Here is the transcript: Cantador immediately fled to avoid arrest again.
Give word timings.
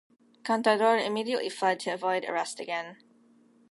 Cantador 0.41 0.97
immediately 0.97 1.47
fled 1.49 1.79
to 1.81 1.91
avoid 1.91 2.25
arrest 2.25 2.59
again. 2.59 2.97